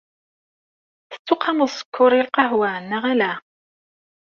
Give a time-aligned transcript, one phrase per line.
[1.11, 3.35] Tettuqameḍ sskeṛ i lqahwa neƔ ahaa?